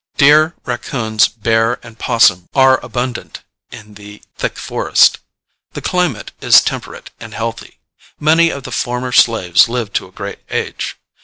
Deer, 0.17 0.55
raccoons, 0.65 1.27
bear 1.27 1.79
and 1.85 1.99
'possum 1.99 2.49
are 2.55 2.83
abundant 2.83 3.41
in 3.69 3.93
the 3.93 4.19
thick 4.35 4.57
forest. 4.57 5.19
The 5.73 5.81
climate 5.83 6.31
is 6.41 6.61
temperate 6.63 7.11
and 7.19 7.35
healthy: 7.35 7.77
many 8.19 8.49
of 8.49 8.63
the 8.63 8.71
former 8.71 9.11
slaves 9.11 9.69
live 9.69 9.93
to 9.93 10.07
a 10.07 10.11
great 10.11 10.39
age. 10.49 10.97